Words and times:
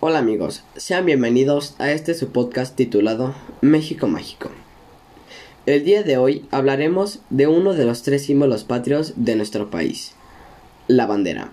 Hola 0.00 0.20
amigos, 0.20 0.62
sean 0.76 1.06
bienvenidos 1.06 1.74
a 1.80 1.90
este 1.90 2.14
su 2.14 2.28
podcast 2.28 2.76
titulado 2.76 3.34
México 3.62 4.06
Mágico. 4.06 4.48
El 5.66 5.84
día 5.84 6.04
de 6.04 6.16
hoy 6.16 6.44
hablaremos 6.52 7.18
de 7.30 7.48
uno 7.48 7.74
de 7.74 7.84
los 7.84 8.04
tres 8.04 8.24
símbolos 8.24 8.62
patrios 8.62 9.14
de 9.16 9.34
nuestro 9.34 9.70
país, 9.70 10.12
la 10.86 11.06
bandera. 11.06 11.50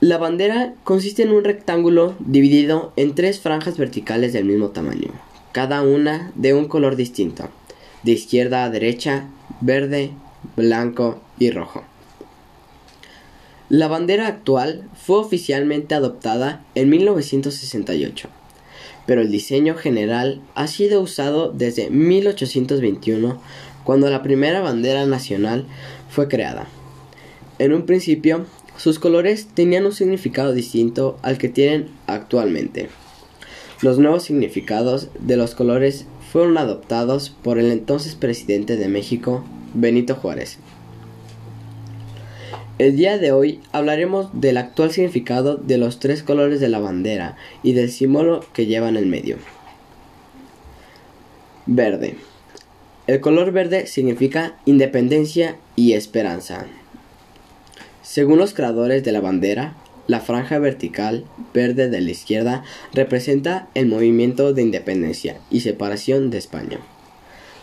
La 0.00 0.16
bandera 0.16 0.72
consiste 0.82 1.24
en 1.24 1.32
un 1.32 1.44
rectángulo 1.44 2.14
dividido 2.20 2.94
en 2.96 3.14
tres 3.14 3.38
franjas 3.38 3.76
verticales 3.76 4.32
del 4.32 4.46
mismo 4.46 4.70
tamaño, 4.70 5.10
cada 5.52 5.82
una 5.82 6.32
de 6.36 6.54
un 6.54 6.68
color 6.68 6.96
distinto, 6.96 7.50
de 8.02 8.12
izquierda 8.12 8.64
a 8.64 8.70
derecha, 8.70 9.28
verde, 9.60 10.12
blanco 10.56 11.20
y 11.38 11.50
rojo. 11.50 11.84
La 13.70 13.88
bandera 13.88 14.26
actual 14.26 14.82
fue 14.94 15.18
oficialmente 15.18 15.94
adoptada 15.94 16.62
en 16.74 16.90
1968, 16.90 18.28
pero 19.06 19.22
el 19.22 19.30
diseño 19.30 19.74
general 19.74 20.42
ha 20.54 20.66
sido 20.66 21.00
usado 21.00 21.50
desde 21.50 21.88
1821, 21.88 23.40
cuando 23.84 24.10
la 24.10 24.22
primera 24.22 24.60
bandera 24.60 25.06
nacional 25.06 25.64
fue 26.10 26.28
creada. 26.28 26.66
En 27.58 27.72
un 27.72 27.86
principio, 27.86 28.44
sus 28.76 28.98
colores 28.98 29.46
tenían 29.54 29.86
un 29.86 29.92
significado 29.92 30.52
distinto 30.52 31.18
al 31.22 31.38
que 31.38 31.48
tienen 31.48 31.88
actualmente. 32.06 32.90
Los 33.80 33.98
nuevos 33.98 34.24
significados 34.24 35.08
de 35.20 35.38
los 35.38 35.54
colores 35.54 36.04
fueron 36.30 36.58
adoptados 36.58 37.30
por 37.30 37.58
el 37.58 37.70
entonces 37.70 38.14
presidente 38.14 38.76
de 38.76 38.88
México, 38.88 39.42
Benito 39.72 40.16
Juárez. 40.16 40.58
El 42.76 42.96
día 42.96 43.18
de 43.18 43.30
hoy 43.30 43.60
hablaremos 43.70 44.30
del 44.32 44.56
actual 44.56 44.90
significado 44.90 45.56
de 45.56 45.78
los 45.78 46.00
tres 46.00 46.24
colores 46.24 46.58
de 46.58 46.68
la 46.68 46.80
bandera 46.80 47.36
y 47.62 47.72
del 47.72 47.88
símbolo 47.88 48.44
que 48.52 48.66
lleva 48.66 48.88
en 48.88 48.96
el 48.96 49.06
medio. 49.06 49.36
Verde. 51.66 52.16
El 53.06 53.20
color 53.20 53.52
verde 53.52 53.86
significa 53.86 54.56
independencia 54.64 55.56
y 55.76 55.92
esperanza. 55.92 56.66
Según 58.02 58.38
los 58.38 58.54
creadores 58.54 59.04
de 59.04 59.12
la 59.12 59.20
bandera, 59.20 59.76
la 60.08 60.18
franja 60.18 60.58
vertical 60.58 61.26
verde 61.54 61.88
de 61.88 62.00
la 62.00 62.10
izquierda 62.10 62.64
representa 62.92 63.68
el 63.74 63.86
movimiento 63.86 64.52
de 64.52 64.62
independencia 64.62 65.38
y 65.48 65.60
separación 65.60 66.30
de 66.30 66.38
España. 66.38 66.80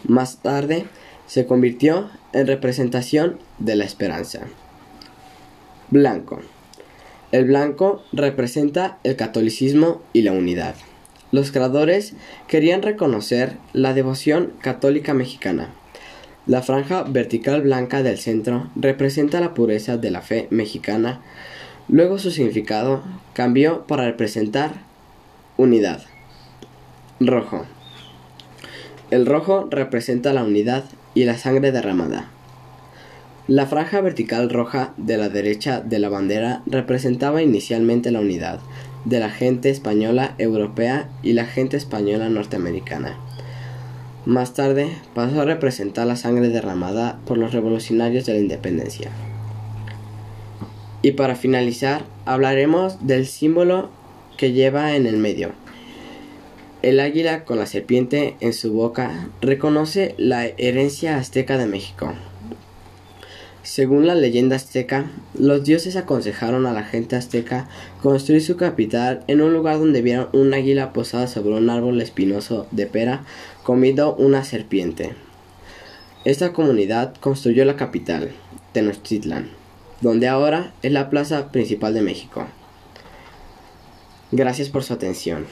Más 0.08 0.38
tarde 0.38 0.86
se 1.28 1.46
convirtió 1.46 2.10
en 2.32 2.48
representación 2.48 3.40
de 3.60 3.76
la 3.76 3.84
esperanza. 3.84 4.48
Blanco. 5.92 6.40
El 7.34 7.44
blanco 7.44 8.02
representa 8.14 9.00
el 9.04 9.18
catolicismo 9.18 10.02
y 10.14 10.22
la 10.22 10.32
unidad. 10.32 10.76
Los 11.34 11.52
creadores 11.52 12.14
querían 12.48 12.82
reconocer 12.82 13.58
la 13.74 13.94
devoción 13.94 14.54
católica 14.62 15.14
mexicana. 15.14 15.70
La 16.46 16.62
franja 16.62 17.04
vertical 17.04 17.62
blanca 17.62 18.04
del 18.04 18.18
centro 18.18 18.70
representa 18.78 19.42
la 19.42 19.54
pureza 19.54 19.98
de 19.98 20.12
la 20.12 20.22
fe 20.22 20.48
mexicana. 20.50 21.20
Luego 21.90 22.20
su 22.20 22.32
significado 22.32 23.04
cambió 23.34 23.86
para 23.86 24.06
representar 24.06 24.72
unidad. 25.58 26.04
Rojo. 27.20 27.66
El 29.10 29.26
rojo 29.26 29.68
representa 29.70 30.32
la 30.32 30.46
unidad 30.46 30.86
y 31.16 31.26
la 31.26 31.38
sangre 31.38 31.74
derramada. 31.74 32.30
La 33.52 33.66
franja 33.66 34.00
vertical 34.00 34.50
roja 34.50 34.94
de 34.96 35.18
la 35.18 35.28
derecha 35.28 35.82
de 35.82 36.00
la 36.00 36.08
bandera 36.08 36.64
representaba 36.68 37.42
inicialmente 37.42 38.10
la 38.10 38.22
unidad 38.22 38.62
de 39.04 39.20
la 39.20 39.30
gente 39.30 39.70
española 39.70 40.36
europea 40.38 41.10
y 41.22 41.34
la 41.34 41.46
gente 41.46 41.76
española 41.76 42.30
norteamericana. 42.30 43.18
Más 44.26 44.54
tarde 44.54 44.88
pasó 45.14 45.42
a 45.42 45.44
representar 45.44 46.08
la 46.08 46.16
sangre 46.16 46.48
derramada 46.48 47.20
por 47.26 47.38
los 47.38 47.52
revolucionarios 47.52 48.26
de 48.26 48.36
la 48.36 48.40
independencia. 48.40 49.12
Y 51.02 51.12
para 51.12 51.36
finalizar, 51.36 52.06
hablaremos 52.24 53.06
del 53.06 53.28
símbolo 53.28 53.90
que 54.38 54.54
lleva 54.54 54.96
en 54.96 55.06
el 55.06 55.18
medio. 55.18 55.52
El 56.84 57.02
águila 57.02 57.44
con 57.44 57.60
la 57.60 57.66
serpiente 57.66 58.38
en 58.40 58.54
su 58.54 58.72
boca 58.72 59.28
reconoce 59.42 60.16
la 60.18 60.46
herencia 60.46 61.18
azteca 61.18 61.58
de 61.58 61.66
México. 61.66 62.14
Según 63.64 64.08
la 64.08 64.16
leyenda 64.16 64.56
azteca, 64.56 65.12
los 65.36 65.64
dioses 65.64 65.96
aconsejaron 65.96 66.66
a 66.66 66.74
la 66.74 66.84
gente 66.84 67.16
azteca 67.16 67.70
construir 68.02 68.42
su 68.42 68.58
capital 68.58 69.24
en 69.28 69.40
un 69.40 69.54
lugar 69.54 69.78
donde 69.78 70.02
vieran 70.02 70.30
un 70.34 70.52
águila 70.54 70.94
posada 70.94 71.28
sobre 71.28 71.54
un 71.54 71.70
árbol 71.70 72.02
espinoso 72.02 72.66
de 72.72 72.88
pera 72.88 73.24
comiendo 73.62 74.16
una 74.16 74.44
serpiente. 74.44 75.14
Esta 76.26 76.54
comunidad 76.54 77.14
construyó 77.20 77.64
la 77.64 77.76
capital, 77.76 78.32
Tenochtitlan, 78.74 79.50
donde 80.02 80.28
ahora 80.28 80.74
es 80.82 80.92
la 80.92 81.12
plaza 81.12 81.52
principal 81.52 81.94
de 81.94 82.02
México. 82.02 82.48
Gracias 84.32 84.70
por 84.70 84.84
su 84.84 84.94
atención. 84.94 85.46